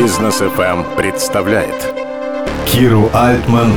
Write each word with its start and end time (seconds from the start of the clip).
Бизнес 0.00 0.40
FM 0.40 0.96
представляет 0.96 1.94
Киру 2.64 3.10
Альтман 3.12 3.70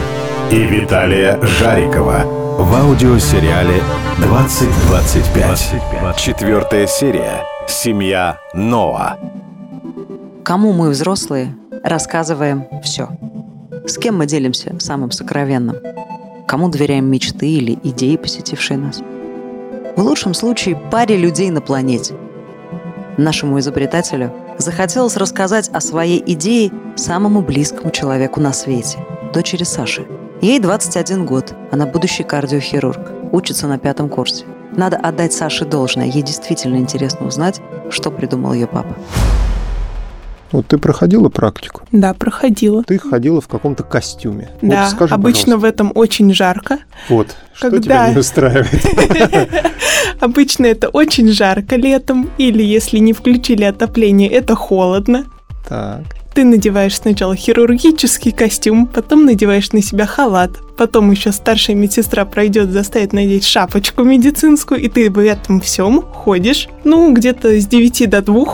и 0.49 0.55
Виталия 0.55 1.38
Жарикова 1.42 2.23
в 2.60 2.73
аудиосериале 2.73 3.83
«2025». 4.19 6.17
Четвертая 6.17 6.88
серия. 6.88 7.44
Семья 7.67 8.38
Ноа. 8.54 9.17
Кому 10.46 10.72
мы, 10.72 10.91
взрослые, 10.91 11.58
рассказываем 11.83 12.67
все? 12.81 13.10
С 13.85 13.97
кем 13.97 14.17
мы 14.17 14.26
делимся 14.26 14.79
самым 14.79 15.12
сокровенным? 15.12 15.76
Кому 16.48 16.70
доверяем 16.70 17.03
мечты 17.12 17.49
или 17.49 17.77
идеи, 17.84 18.16
посетившие 18.16 18.77
нас? 18.77 19.02
В 19.98 20.02
лучшем 20.02 20.34
случае 20.34 20.77
паре 20.90 21.17
людей 21.17 21.49
на 21.49 21.59
планете. 21.59 22.16
Нашему 23.17 23.59
изобретателю 23.59 24.31
захотелось 24.58 25.17
рассказать 25.17 25.70
о 25.70 25.81
своей 25.81 26.23
идее 26.26 26.72
самому 26.96 27.41
близкому 27.41 27.91
человеку 27.91 28.40
на 28.40 28.54
свете– 28.54 29.00
дочери 29.34 29.64
Саши. 29.64 30.05
Ей 30.41 30.60
21 30.60 31.26
год, 31.26 31.54
она 31.72 31.86
будущий 31.86 32.23
кардиохирург, 32.23 33.12
учится 33.32 33.68
на 33.68 33.77
пятом 33.80 34.10
курсе. 34.10 34.46
Надо 34.76 34.98
отдать 34.98 35.34
Саше 35.34 35.66
должное, 35.66 36.05
ей 36.05 36.22
действительно 36.22 36.77
интересно 36.77 37.27
узнать, 37.27 37.62
что 37.90 38.12
придумал 38.12 38.54
ее 38.54 38.68
папа. 38.68 38.96
Вот 40.53 40.67
ты 40.67 40.77
проходила 40.77 41.30
практику? 41.30 41.81
Да, 41.91 42.13
проходила. 42.13 42.84
Ты 42.84 42.99
ходила 42.99 43.41
в 43.41 43.48
каком-то 43.48 43.84
костюме. 43.84 44.49
Да, 44.62 44.84
вот 44.84 44.91
скажи, 44.91 45.13
обычно 45.13 45.57
в 45.57 45.63
этом 45.66 45.91
очень 45.95 46.34
жарко. 46.34 46.77
Вот, 47.09 47.35
что 47.53 47.71
Когда- 47.71 47.81
тебя 47.84 48.09
не 48.13 48.17
устраивает? 48.20 49.52
Обычно 50.21 50.67
это 50.67 50.88
очень 50.89 51.27
жарко 51.27 51.76
летом, 51.76 52.29
или 52.38 52.63
если 52.63 52.99
не 52.99 53.13
включили 53.13 53.63
отопление, 53.63 54.29
это 54.29 54.55
холодно. 54.55 55.26
Так, 55.67 56.03
Ты 56.34 56.45
надеваешь 56.45 56.95
сначала 56.95 57.35
хирургический 57.35 58.32
костюм, 58.32 58.85
потом 58.88 59.26
надеваешь 59.26 59.71
на 59.71 59.82
себя 59.82 60.05
халат, 60.05 60.51
потом 60.77 61.12
еще 61.12 61.32
старшая 61.32 61.76
медсестра 61.76 62.26
пройдет, 62.26 62.70
заставит 62.71 63.12
надеть 63.12 63.45
шапочку 63.45 64.03
медицинскую, 64.03 64.81
и 64.81 64.88
ты 64.88 65.09
в 65.09 65.17
этом 65.19 65.61
всем 65.61 66.01
ходишь, 66.01 66.69
ну, 66.83 67.11
где-то 67.13 67.59
с 67.59 67.65
9 67.67 68.09
до 68.09 68.21
2. 68.21 68.45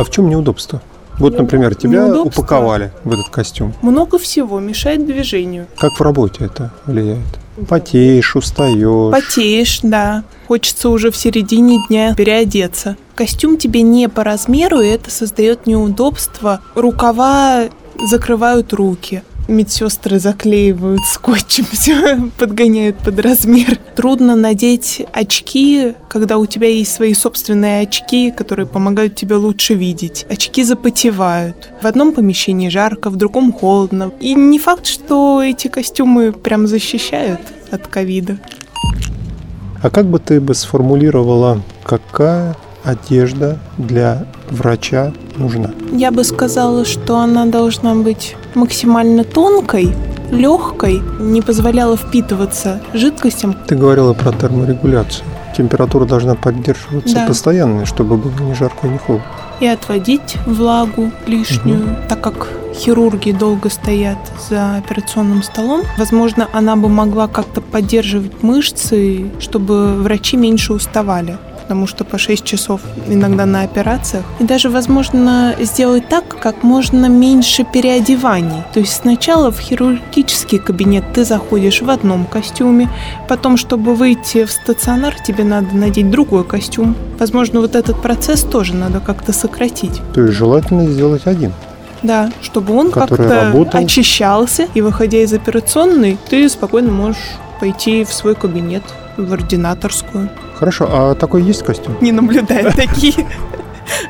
А 0.00 0.04
в 0.04 0.10
чем 0.10 0.30
неудобство? 0.30 0.80
Вот, 1.18 1.36
например, 1.36 1.74
тебя 1.74 2.06
неудобство. 2.06 2.40
упаковали 2.40 2.90
в 3.04 3.12
этот 3.12 3.28
костюм. 3.28 3.74
Много 3.82 4.18
всего 4.18 4.58
мешает 4.58 5.04
движению. 5.04 5.66
Как 5.76 5.92
в 5.92 6.00
работе 6.00 6.46
это 6.46 6.72
влияет? 6.86 7.26
Потеешь, 7.68 8.34
устаешь. 8.34 9.12
Потеешь, 9.12 9.80
да. 9.82 10.24
Хочется 10.48 10.88
уже 10.88 11.10
в 11.10 11.16
середине 11.16 11.78
дня 11.88 12.14
переодеться. 12.14 12.96
Костюм 13.14 13.58
тебе 13.58 13.82
не 13.82 14.08
по 14.08 14.24
размеру, 14.24 14.80
и 14.80 14.88
это 14.88 15.10
создает 15.10 15.66
неудобства. 15.66 16.62
Рукава 16.74 17.68
закрывают 18.08 18.72
руки. 18.72 19.22
Медсестры 19.50 20.20
заклеивают 20.20 21.00
скотчем, 21.12 21.66
все 21.72 22.30
подгоняют 22.38 22.98
под 22.98 23.18
размер. 23.18 23.78
Трудно 23.96 24.36
надеть 24.36 25.02
очки, 25.12 25.94
когда 26.08 26.38
у 26.38 26.46
тебя 26.46 26.68
есть 26.68 26.92
свои 26.92 27.14
собственные 27.14 27.82
очки, 27.82 28.30
которые 28.30 28.66
помогают 28.66 29.16
тебе 29.16 29.34
лучше 29.34 29.74
видеть. 29.74 30.24
Очки 30.30 30.62
запотевают. 30.62 31.70
В 31.82 31.86
одном 31.86 32.12
помещении 32.12 32.68
жарко, 32.68 33.10
в 33.10 33.16
другом 33.16 33.52
холодно. 33.52 34.12
И 34.20 34.34
не 34.34 34.60
факт, 34.60 34.86
что 34.86 35.42
эти 35.42 35.66
костюмы 35.66 36.32
прям 36.32 36.68
защищают 36.68 37.40
от 37.72 37.88
ковида. 37.88 38.38
А 39.82 39.90
как 39.90 40.06
бы 40.06 40.20
ты 40.20 40.40
бы 40.40 40.54
сформулировала, 40.54 41.60
какая 41.82 42.56
одежда 42.84 43.58
для 43.78 44.26
врача 44.48 45.12
нужна? 45.36 45.70
Я 45.92 46.10
бы 46.10 46.22
сказала, 46.22 46.84
что 46.84 47.18
она 47.18 47.46
должна 47.46 47.94
быть 47.94 48.36
максимально 48.54 49.24
тонкой, 49.24 49.94
легкой, 50.30 51.00
не 51.18 51.42
позволяла 51.42 51.96
впитываться 51.96 52.80
жидкостям. 52.94 53.54
Ты 53.66 53.74
говорила 53.76 54.12
про 54.12 54.32
терморегуляцию. 54.32 55.24
Температура 55.56 56.04
должна 56.06 56.34
поддерживаться 56.36 57.14
Да. 57.16 57.26
постоянно, 57.26 57.84
чтобы 57.84 58.16
было 58.16 58.32
ни 58.40 58.52
жарко, 58.54 58.86
ни 58.86 58.96
холодно. 58.98 59.26
и 59.60 59.66
отводить 59.66 60.36
влагу 60.46 61.10
лишнюю, 61.26 61.96
так 62.08 62.22
как 62.22 62.48
хирурги 62.74 63.32
долго 63.32 63.68
стоят 63.68 64.16
за 64.48 64.76
операционным 64.76 65.42
столом. 65.42 65.82
Возможно, 65.98 66.48
она 66.54 66.76
бы 66.76 66.88
могла 66.88 67.28
как-то 67.28 67.60
поддерживать 67.60 68.42
мышцы, 68.42 69.26
чтобы 69.38 69.96
врачи 69.96 70.38
меньше 70.38 70.72
уставали 70.72 71.36
потому 71.70 71.86
что 71.86 72.04
по 72.04 72.18
6 72.18 72.44
часов 72.44 72.80
иногда 73.06 73.46
на 73.46 73.62
операциях. 73.62 74.24
И 74.40 74.44
даже, 74.44 74.70
возможно, 74.70 75.54
сделать 75.60 76.08
так, 76.08 76.24
как 76.40 76.64
можно 76.64 77.06
меньше 77.06 77.62
переодеваний. 77.62 78.64
То 78.74 78.80
есть 78.80 78.92
сначала 78.92 79.52
в 79.52 79.60
хирургический 79.60 80.58
кабинет 80.58 81.04
ты 81.14 81.24
заходишь 81.24 81.80
в 81.80 81.88
одном 81.88 82.26
костюме, 82.26 82.88
потом, 83.28 83.56
чтобы 83.56 83.94
выйти 83.94 84.46
в 84.46 84.50
стационар, 84.50 85.14
тебе 85.24 85.44
надо 85.44 85.76
надеть 85.76 86.10
другой 86.10 86.42
костюм. 86.42 86.96
Возможно, 87.20 87.60
вот 87.60 87.76
этот 87.76 88.02
процесс 88.02 88.42
тоже 88.42 88.74
надо 88.74 88.98
как-то 88.98 89.32
сократить. 89.32 90.00
То 90.12 90.22
есть 90.22 90.34
желательно 90.34 90.86
сделать 90.86 91.22
один. 91.26 91.52
Да, 92.02 92.32
чтобы 92.42 92.74
он 92.74 92.90
как-то 92.90 93.44
работал. 93.44 93.80
очищался, 93.80 94.66
и 94.74 94.80
выходя 94.80 95.18
из 95.18 95.32
операционной, 95.32 96.18
ты 96.28 96.48
спокойно 96.48 96.90
можешь 96.90 97.22
пойти 97.60 98.02
в 98.02 98.12
свой 98.12 98.34
кабинет, 98.34 98.82
в 99.16 99.32
ординаторскую. 99.32 100.30
Хорошо, 100.60 100.86
а 100.90 101.14
такой 101.14 101.42
есть 101.42 101.62
костюм? 101.62 101.96
Не 102.02 102.12
наблюдают 102.12 102.74
такие. 102.76 103.26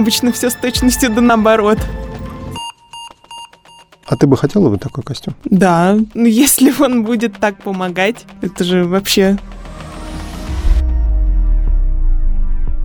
Обычно 0.01 0.33
все 0.33 0.51
с 0.51 0.55
точностью 0.55 1.09
да 1.09 1.21
наоборот. 1.21 1.79
А 4.05 4.17
ты 4.17 4.27
бы 4.27 4.37
хотела 4.37 4.69
бы 4.69 4.77
такой 4.77 5.05
костюм? 5.05 5.37
Да, 5.45 5.97
ну 6.13 6.25
если 6.25 6.75
он 6.83 7.05
будет 7.05 7.39
так 7.39 7.63
помогать, 7.63 8.27
это 8.43 8.65
же 8.65 8.85
вообще... 8.85 9.39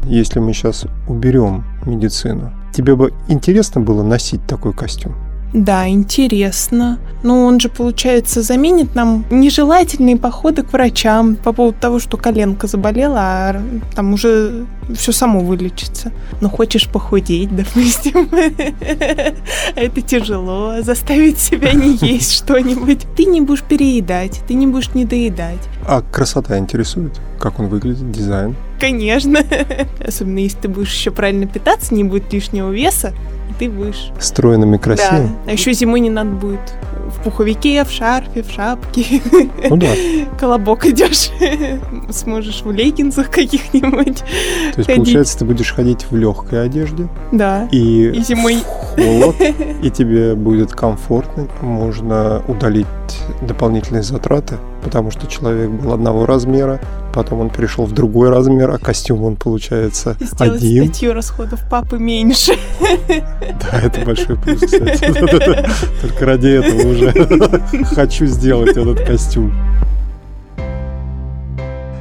Если 0.04 0.38
мы 0.38 0.54
сейчас 0.54 0.86
уберем 1.08 1.64
медицину, 1.88 2.54
тебе 2.72 2.96
бы 2.96 3.16
интересно 3.28 3.82
было 3.82 4.04
носить 4.04 4.46
такой 4.46 4.74
костюм? 4.74 5.16
Да, 5.54 5.88
интересно. 5.88 7.00
Но 7.24 7.46
он 7.46 7.60
же, 7.60 7.70
получается, 7.70 8.42
заменит 8.42 8.94
нам 8.94 9.26
нежелательные 9.30 10.18
походы 10.18 10.64
к 10.64 10.74
врачам 10.74 11.36
по 11.38 11.54
поводу 11.54 11.78
того, 11.80 12.00
что 12.00 12.18
коленка 12.18 12.68
заболела, 12.68 13.20
а 13.20 13.62
там 13.96 14.14
уже 14.14 14.66
все 14.94 15.12
само 15.12 15.40
вылечится. 15.40 16.12
Но 16.42 16.50
хочешь 16.50 16.88
похудеть, 16.88 17.56
допустим. 17.56 18.30
Это 19.76 20.02
тяжело. 20.02 20.82
Заставить 20.82 21.40
себя 21.40 21.72
не 21.74 21.96
есть 21.96 22.34
что-нибудь. 22.44 23.06
Ты 23.16 23.26
не 23.26 23.42
будешь 23.42 23.64
переедать, 23.64 24.42
ты 24.48 24.54
не 24.54 24.68
будешь 24.68 24.94
недоедать. 24.94 25.70
А 25.88 26.02
красота 26.02 26.58
интересует? 26.58 27.20
Как 27.40 27.60
он 27.60 27.68
выглядит, 27.68 28.12
дизайн? 28.12 28.56
Конечно. 28.80 29.40
Особенно 30.06 30.40
если 30.40 30.60
ты 30.60 30.68
будешь 30.68 30.94
еще 30.94 31.12
правильно 31.12 31.48
питаться, 31.48 31.94
не 31.94 32.04
будет 32.04 32.32
лишнего 32.34 32.70
веса, 32.72 33.14
и 33.50 33.54
ты 33.58 33.70
будешь 33.70 34.12
Стройным 34.20 34.76
и 34.76 34.78
красивым? 34.78 35.28
Да. 35.28 35.34
А 35.48 35.52
еще 35.54 35.74
зимой 35.74 36.00
не 36.00 36.10
надо 36.10 36.32
будет 36.32 36.74
в 37.08 37.24
пуховике, 37.24 37.84
в 37.86 37.92
шарфе, 37.92 38.44
в 38.44 38.52
шапке. 38.52 39.22
Ну 39.70 39.78
да. 39.78 39.88
Колобок 40.40 40.86
идешь. 40.88 41.30
Сможешь 42.10 42.62
в 42.64 42.72
леггинсах 42.72 43.30
каких-нибудь. 43.30 44.18
То 44.20 44.26
есть, 44.26 44.76
Ходить. 44.88 44.96
получается, 44.96 45.40
ты 45.40 45.46
будешь 45.46 45.72
ходить 45.74 46.06
в 46.10 46.16
легкой 46.16 46.66
одежде 46.66 47.08
Да. 47.32 47.68
и, 47.72 48.10
И 48.10 48.20
зимой- 48.22 48.64
холод, 48.96 49.36
и 49.84 49.90
тебе 49.92 50.36
будет 50.36 50.72
комфортно. 50.74 51.48
Можно 51.62 52.42
удалить 52.48 52.86
дополнительные 53.42 54.04
затраты, 54.04 54.56
потому 54.84 55.12
что 55.12 55.28
человек 55.28 55.70
был 55.70 55.94
одного 55.94 56.26
размера, 56.26 56.80
потом 57.14 57.40
он 57.42 57.50
перешел 57.50 57.86
в 57.86 57.94
другой 57.94 58.30
размер, 58.30 58.72
а 58.72 58.78
костюм 58.78 59.24
он 59.24 59.36
получается 59.36 60.16
Сделать 60.20 60.58
один. 60.62 60.86
статью 60.86 61.14
расходов 61.14 61.62
папы 61.70 61.98
меньше. 61.98 62.54
Да, 63.08 63.82
это 63.82 64.02
большой 64.06 64.38
плюс, 64.38 64.62
кстати. 64.62 65.14
Только 66.02 66.26
ради 66.26 66.48
этого 66.48 66.92
уже 66.92 67.84
хочу 67.96 68.26
сделать 68.26 68.76
этот 68.78 69.02
костюм. 69.06 69.54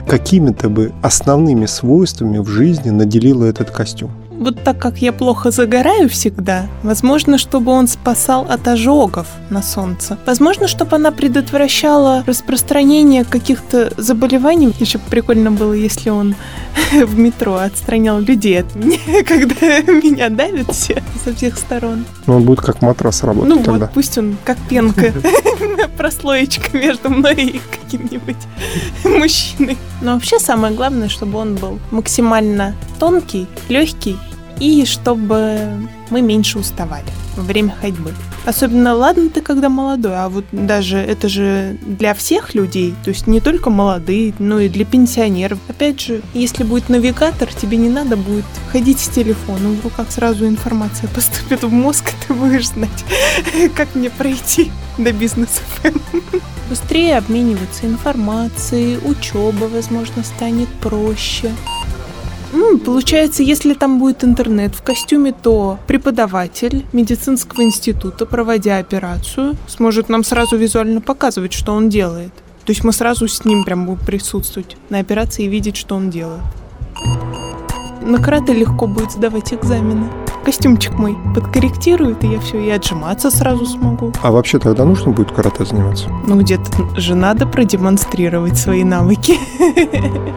Какими-то 0.06 0.68
бы 0.68 0.92
основными 1.02 1.66
свойствами 1.66 2.38
в 2.38 2.46
жизни 2.46 2.90
наделила 2.90 3.44
этот 3.46 3.70
костюм? 3.70 4.10
Вот 4.38 4.62
так 4.64 4.78
как 4.78 4.98
я 4.98 5.12
плохо 5.12 5.50
загораю 5.50 6.08
всегда, 6.08 6.66
возможно, 6.82 7.38
чтобы 7.38 7.70
он 7.72 7.86
спасал 7.88 8.46
от 8.48 8.66
ожогов 8.66 9.26
на 9.48 9.62
солнце. 9.62 10.18
Возможно, 10.26 10.66
чтобы 10.68 10.96
она 10.96 11.12
предотвращала 11.12 12.24
распространение 12.26 13.24
каких-то 13.24 13.92
заболеваний. 13.96 14.74
Еще 14.80 14.98
прикольно 14.98 15.50
было, 15.50 15.72
если 15.72 16.10
он 16.10 16.34
в 16.92 17.18
метро 17.18 17.54
отстранял 17.54 18.18
людей 18.20 18.60
от 18.60 18.74
меня, 18.74 18.98
когда 19.26 19.80
меня 19.80 20.28
давят 20.30 20.72
все 20.72 21.02
со 21.24 21.34
всех 21.34 21.56
сторон. 21.56 22.04
Ну, 22.26 22.36
он 22.36 22.42
будет 22.44 22.60
как 22.60 22.82
матрас 22.82 23.22
работать 23.22 23.48
Ну 23.50 23.62
тогда. 23.62 23.86
вот, 23.86 23.92
пусть 23.94 24.18
он 24.18 24.36
как 24.44 24.58
пенка, 24.68 25.12
прослоечка 25.96 26.76
между 26.76 27.08
мной 27.08 27.34
и 27.34 27.60
каким-нибудь 27.82 28.36
мужчиной. 29.04 29.76
Но 30.02 30.14
вообще 30.14 30.38
самое 30.38 30.74
главное, 30.74 31.08
чтобы 31.08 31.38
он 31.38 31.54
был 31.54 31.78
максимально 31.90 32.74
тонкий, 32.98 33.46
легкий 33.68 34.16
и 34.60 34.84
чтобы 34.84 35.88
мы 36.10 36.22
меньше 36.22 36.58
уставали 36.58 37.06
во 37.36 37.42
время 37.42 37.74
ходьбы. 37.80 38.12
Особенно, 38.44 38.94
ладно 38.94 39.30
ты, 39.30 39.40
когда 39.40 39.68
молодой, 39.68 40.16
а 40.16 40.28
вот 40.28 40.44
даже 40.52 40.98
это 40.98 41.28
же 41.28 41.78
для 41.80 42.12
всех 42.14 42.54
людей, 42.54 42.94
то 43.02 43.10
есть 43.10 43.26
не 43.26 43.40
только 43.40 43.70
молодые, 43.70 44.34
но 44.38 44.60
и 44.60 44.68
для 44.68 44.84
пенсионеров. 44.84 45.58
Опять 45.68 46.00
же, 46.00 46.20
если 46.34 46.62
будет 46.62 46.88
навигатор, 46.88 47.48
тебе 47.52 47.78
не 47.78 47.88
надо 47.88 48.16
будет 48.16 48.44
ходить 48.70 49.00
с 49.00 49.08
телефоном, 49.08 49.76
в 49.76 49.84
руках 49.84 50.10
сразу 50.10 50.46
информация 50.46 51.08
поступит 51.14 51.62
в 51.62 51.72
мозг, 51.72 52.10
и 52.10 52.26
ты 52.26 52.34
будешь 52.34 52.68
знать, 52.68 53.04
как 53.74 53.94
мне 53.94 54.10
пройти 54.10 54.70
до 54.98 55.12
бизнеса. 55.12 55.62
Быстрее 56.68 57.18
обмениваться 57.18 57.86
информацией, 57.86 58.98
учеба, 59.04 59.64
возможно, 59.64 60.22
станет 60.22 60.68
проще. 60.80 61.52
Ну, 62.54 62.78
получается, 62.78 63.42
если 63.42 63.74
там 63.74 63.98
будет 63.98 64.22
интернет 64.22 64.74
в 64.76 64.82
костюме, 64.82 65.32
то 65.32 65.78
преподаватель 65.88 66.86
медицинского 66.92 67.62
института, 67.62 68.26
проводя 68.26 68.78
операцию, 68.78 69.56
сможет 69.66 70.08
нам 70.08 70.22
сразу 70.22 70.56
визуально 70.56 71.00
показывать, 71.00 71.52
что 71.52 71.72
он 71.72 71.88
делает. 71.88 72.32
То 72.64 72.70
есть 72.70 72.84
мы 72.84 72.92
сразу 72.92 73.26
с 73.26 73.44
ним 73.44 73.64
прям 73.64 73.86
будем 73.86 73.98
присутствовать 74.04 74.76
на 74.88 75.00
операции 75.00 75.44
и 75.44 75.48
видеть, 75.48 75.76
что 75.76 75.96
он 75.96 76.10
делает. 76.10 76.42
На 78.00 78.18
карате 78.18 78.52
легко 78.52 78.86
будет 78.86 79.10
сдавать 79.10 79.52
экзамены. 79.52 80.06
Костюмчик 80.44 80.92
мой 80.92 81.16
подкорректирует, 81.34 82.22
и 82.22 82.28
я 82.28 82.38
все, 82.38 82.60
и 82.60 82.70
отжиматься 82.70 83.30
сразу 83.30 83.66
смогу. 83.66 84.12
А 84.22 84.30
вообще 84.30 84.58
тогда 84.58 84.84
нужно 84.84 85.10
будет 85.10 85.32
карате 85.32 85.64
заниматься? 85.64 86.08
Ну, 86.26 86.38
где-то 86.38 87.00
же 87.00 87.14
надо 87.14 87.46
продемонстрировать 87.46 88.58
свои 88.58 88.84
навыки. 88.84 89.38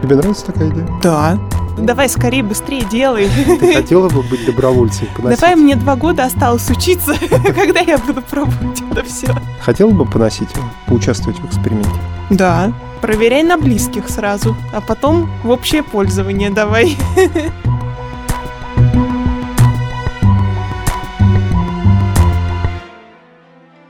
Тебе 0.02 0.16
нравится 0.16 0.46
такая 0.46 0.70
идея? 0.70 0.88
Да. 1.04 1.38
Давай 1.78 2.10
скорее, 2.10 2.42
быстрее 2.42 2.84
делай. 2.90 3.30
Ты 3.60 3.74
хотела 3.76 4.10
бы 4.10 4.24
быть 4.24 4.46
добровольцем? 4.46 5.08
Поносить? 5.16 5.40
Давай 5.40 5.56
мне 5.56 5.76
два 5.76 5.96
года 5.96 6.26
осталось 6.26 6.68
учиться, 6.72 7.14
когда 7.30 7.82
я 7.82 8.00
буду 8.00 8.22
пробовать 8.24 8.82
это 8.92 9.04
все. 9.04 9.28
Хотела 9.62 9.92
бы 9.92 10.06
поносить 10.06 10.50
его, 10.56 10.64
поучаствовать 10.88 11.40
в 11.40 11.46
эксперименте? 11.46 11.92
Да. 12.32 12.74
Проверяй 13.02 13.44
на 13.44 13.58
близких 13.58 14.10
сразу, 14.10 14.58
а 14.74 14.82
потом 14.82 15.30
в 15.44 15.52
общее 15.52 15.84
пользование 15.84 16.50
давай. 16.50 16.98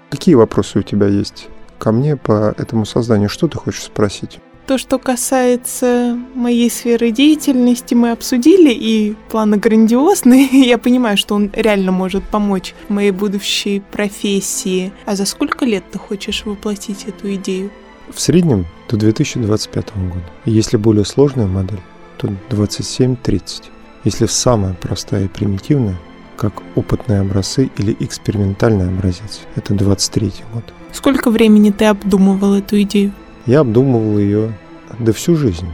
Какие 0.10 0.36
вопросы 0.36 0.80
у 0.80 0.82
тебя 0.82 1.08
есть 1.08 1.48
ко 1.80 1.94
мне 1.94 2.18
по 2.18 2.54
этому 2.58 2.86
созданию? 2.86 3.30
Что 3.30 3.48
ты 3.48 3.58
хочешь 3.58 3.84
спросить? 3.84 4.42
То, 4.68 4.78
что 4.78 5.00
касается 5.00 6.20
моей 6.36 6.70
сферы 6.70 7.12
деятельности, 7.12 7.94
мы 7.94 8.12
обсудили, 8.12 8.70
и 8.74 9.16
планы 9.30 9.56
грандиозные. 9.56 10.46
Я 10.68 10.78
понимаю, 10.78 11.16
что 11.16 11.36
он 11.36 11.50
реально 11.54 11.94
может 11.94 12.26
помочь 12.26 12.76
моей 12.90 13.12
будущей 13.12 13.82
профессии. 13.92 14.92
А 15.06 15.16
за 15.16 15.26
сколько 15.26 15.64
лет 15.66 15.86
ты 15.90 15.98
хочешь 15.98 16.44
воплотить 16.44 17.06
эту 17.06 17.34
идею? 17.36 17.72
В 18.14 18.20
среднем 18.20 18.66
до 18.90 18.98
2025 18.98 19.96
года. 19.96 20.26
Если 20.44 20.76
более 20.76 21.06
сложная 21.06 21.48
модель, 21.48 21.80
то 22.18 22.28
27-30. 22.50 23.64
Если 24.04 24.26
самая 24.26 24.74
простая 24.74 25.26
и 25.26 25.28
примитивная, 25.30 25.98
как 26.36 26.62
опытные 26.76 27.22
образцы 27.22 27.72
или 27.78 27.96
экспериментальный 28.02 28.90
образец, 28.90 29.44
это 29.56 29.74
23 29.74 30.34
год. 30.54 30.66
Сколько 30.92 31.32
времени 31.32 31.72
ты 31.72 31.86
обдумывал 31.86 32.56
эту 32.56 32.82
идею? 32.82 33.14
Я 33.48 33.62
обдумывал 33.62 34.18
ее 34.20 34.54
да 35.00 35.12
всю 35.14 35.36
жизнь. 35.36 35.68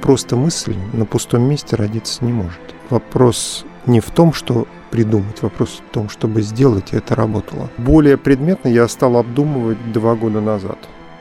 Просто 0.00 0.36
мысль 0.36 0.74
на 0.92 1.04
пустом 1.04 1.42
месте 1.42 1.76
родиться 1.76 2.24
не 2.24 2.32
может. 2.32 2.58
Вопрос 2.88 3.64
не 3.86 4.00
в 4.00 4.10
том, 4.10 4.32
что 4.32 4.66
придумать, 4.90 5.42
вопрос 5.42 5.82
в 5.86 5.92
том, 5.94 6.08
чтобы 6.08 6.42
сделать, 6.42 6.92
и 6.92 6.96
это 6.96 7.14
работало. 7.14 7.70
Более 7.78 8.16
предметно 8.16 8.68
я 8.68 8.88
стал 8.88 9.16
обдумывать 9.18 9.92
два 9.92 10.14
года 10.14 10.40
назад. 10.40 10.78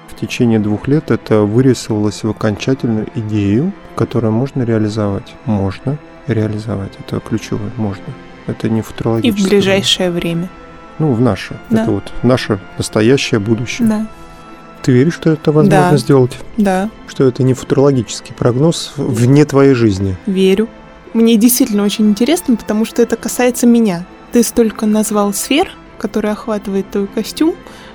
В 0.07 0.19
течение 0.19 0.59
двух 0.59 0.87
лет 0.87 1.11
это 1.11 1.41
вырисовалось 1.41 2.23
в 2.23 2.29
окончательную 2.29 3.07
идею, 3.15 3.71
которую 3.95 4.31
можно 4.33 4.63
реализовать. 4.63 5.35
Можно 5.45 5.97
реализовать, 6.27 6.93
это 6.99 7.19
ключевое, 7.19 7.71
можно. 7.77 8.05
Это 8.47 8.69
не 8.69 8.79
И 8.79 8.81
футурологическое. 8.81 9.45
в 9.45 9.49
ближайшее 9.49 10.11
время. 10.11 10.49
Ну, 10.97 11.13
в 11.13 11.21
наше. 11.21 11.57
Да. 11.69 11.83
Это 11.83 11.91
вот 11.91 12.11
наше 12.23 12.59
настоящее 12.77 13.39
будущее. 13.39 13.87
Да. 13.87 14.07
Ты 14.89 14.93
веришь, 14.93 15.13
что 15.13 15.29
это 15.29 15.51
возможно 15.51 15.91
Да. 15.91 15.97
сделать? 15.97 16.35
Да, 16.57 16.89
Что 17.07 17.25
это 17.25 17.43
не 17.43 17.53
футурологический 17.53 18.33
прогноз 18.33 18.93
вне 18.97 19.45
твоей 19.45 19.75
жизни? 19.75 20.17
верю. 20.25 20.67
Мне 21.13 21.35
действительно 21.35 21.83
очень 21.83 22.09
интересно, 22.09 22.55
потому 22.55 22.85
что 22.85 23.03
это 23.03 23.15
касается 23.15 23.67
меня. 23.67 24.07
Ты 24.31 24.41
столько 24.41 24.87
назвал 24.87 25.31
сфер, 25.31 25.69
которые 25.99 26.31
охватывает 26.31 26.89
твой 26.89 27.05
костюм, 27.05 27.53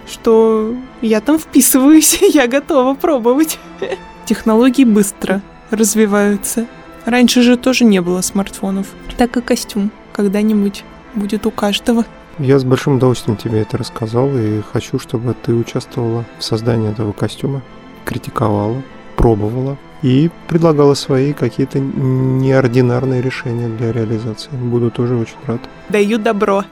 что 0.09 0.77
я 1.03 1.21
там 1.21 1.41
вписываюсь, 1.41 2.17
я 2.33 2.47
готова 2.47 2.95
пробовать. 2.95 3.59
Технологии 4.25 4.85
быстро 4.85 5.43
развиваются. 5.73 6.67
Раньше 7.07 7.43
же 7.43 7.57
тоже 7.57 7.85
не 7.85 8.01
было 8.03 8.21
смартфонов. 8.21 8.87
Так 9.19 9.37
и 9.37 9.41
костюм 9.41 9.91
когда-нибудь 10.13 10.85
будет 11.17 11.45
у 11.47 11.51
каждого. 11.51 12.05
Я 12.39 12.59
с 12.59 12.65
большим 12.65 12.97
удовольствием 12.97 13.37
тебе 13.37 13.61
это 13.61 13.79
рассказал 13.79 14.29
и 14.37 14.61
хочу, 14.73 14.99
чтобы 14.99 15.35
ты 15.35 15.55
участвовала 15.55 16.25
в 16.39 16.45
создании 16.45 16.91
этого 16.91 17.13
костюма, 17.13 17.63
критиковала, 18.05 18.83
пробовала 19.17 19.79
и 20.03 20.31
предлагала 20.49 20.95
свои 20.95 21.33
какие-то 21.33 21.79
неординарные 21.79 23.23
решения 23.23 23.69
для 23.69 23.93
реализации. 23.93 24.51
Буду 24.51 24.91
тоже 24.91 25.17
очень 25.17 25.37
рад. 25.47 25.61
Даю 25.89 26.19
добро. 26.19 26.65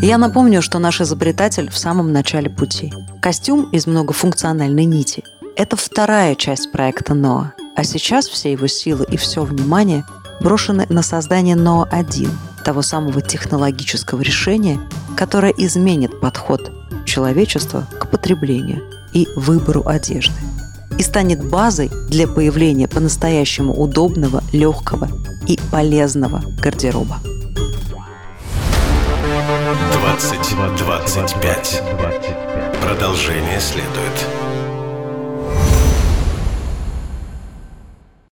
Я 0.00 0.16
напомню, 0.16 0.62
что 0.62 0.78
наш 0.78 1.02
изобретатель 1.02 1.70
в 1.70 1.76
самом 1.76 2.12
начале 2.12 2.48
пути. 2.48 2.90
Костюм 3.20 3.68
из 3.70 3.86
многофункциональной 3.86 4.86
нити– 4.86 5.22
это 5.56 5.76
вторая 5.76 6.34
часть 6.34 6.72
проекта 6.72 7.12
НОА. 7.12 7.52
А 7.76 7.84
сейчас 7.84 8.26
все 8.26 8.52
его 8.52 8.66
силы 8.66 9.06
и 9.10 9.16
все 9.18 9.44
внимание 9.44 10.04
брошены 10.40 10.86
на 10.88 11.02
создание 11.02 11.56
НОА-1, 11.56 12.30
того 12.64 12.82
самого 12.82 13.20
технологического 13.20 14.20
решения, 14.20 14.80
которое 15.16 15.52
изменит 15.52 16.20
подход 16.20 16.72
человечества 17.04 17.86
к 17.98 18.08
потреблению 18.10 18.82
и 19.12 19.28
выбору 19.36 19.82
одежды 19.86 20.34
и 20.98 21.02
станет 21.02 21.48
базой 21.48 21.90
для 22.08 22.28
появления 22.28 22.88
по-настоящему 22.88 23.72
удобного, 23.74 24.42
легкого 24.52 25.08
и 25.46 25.58
полезного 25.70 26.42
гардероба. 26.60 27.18
2025. 30.20 31.82
Продолжение 32.82 33.60
следует. 33.60 34.39